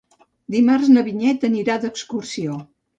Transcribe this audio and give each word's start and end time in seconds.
Dimarts 0.55 0.89
na 0.97 1.05
Vinyet 1.11 1.47
anirà 1.53 1.79
d'excursió. 1.87 2.63